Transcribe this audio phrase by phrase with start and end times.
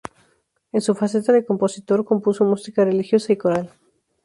[0.71, 3.71] En su faceta de compositor, compuso música religiosa y coral.